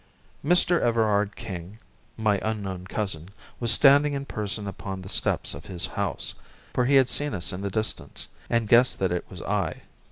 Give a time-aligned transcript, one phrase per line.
[0.43, 0.81] Mr.
[0.81, 1.77] Everard King,
[2.17, 6.33] my unknown cousin, was standing in person upon the steps of his house,
[6.73, 9.83] for he had seen us in the distance, and guessed that it was I.